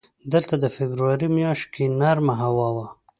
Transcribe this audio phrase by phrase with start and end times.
[0.33, 2.87] دلته د فبروري میاشت کې نرمه هوا وه.